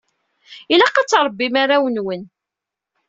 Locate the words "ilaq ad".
0.73-1.07